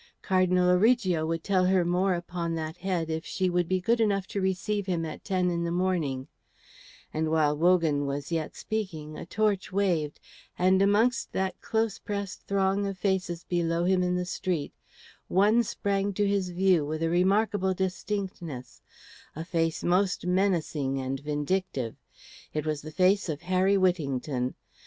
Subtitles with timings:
[0.23, 4.25] Cardinal Origo would tell her more upon that head if she would be good enough
[4.25, 6.27] to receive him at ten in the morning;
[7.13, 10.19] and while Wogan was yet speaking, a torch waved,
[10.57, 14.73] and amongst that close pressed throng of faces below him in the street,
[15.27, 18.81] one sprang to his view with a remarkable distinctness,
[19.35, 21.95] a face most menacing and vindictive.
[22.55, 24.55] It was the face of Harry Whittington.